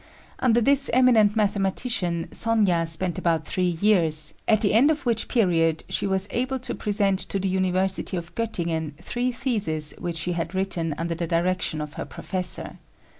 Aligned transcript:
Under 0.39 0.61
this 0.61 0.89
eminent 0.93 1.35
mathematician 1.35 2.27
Sónya 2.31 2.87
spent 2.87 3.19
about 3.19 3.45
three 3.45 3.63
years, 3.79 4.33
at 4.47 4.61
the 4.61 4.73
end 4.73 4.89
of 4.89 5.05
which 5.05 5.27
period 5.27 5.83
she 5.89 6.07
was 6.07 6.27
able 6.31 6.57
to 6.57 6.73
present 6.73 7.19
to 7.19 7.37
the 7.37 7.47
University 7.49 8.17
of 8.17 8.33
Göttingen 8.33 8.97
three 8.99 9.31
theses 9.31 9.93
which 9.99 10.17
she 10.17 10.31
had 10.31 10.55
written 10.55 10.95
under 10.97 11.13
the 11.13 11.27
direction 11.27 11.81
of 11.81 11.93
her 11.93 12.05
professor. 12.05 12.79